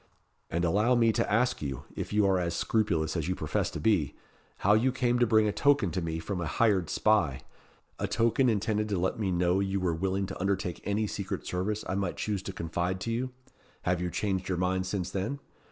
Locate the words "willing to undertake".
9.93-10.81